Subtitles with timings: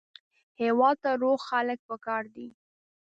[0.61, 2.47] هېواد ته روغ خلک پکار دي